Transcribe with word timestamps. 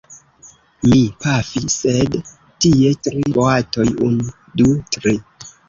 Mi 0.87 1.01
pafi, 1.25 1.61
sed 1.73 2.17
tie 2.65 2.95
tri 3.09 3.23
boatoj, 3.39 3.89
unu, 4.09 4.37
du, 4.59 4.69
tri! 4.99 5.19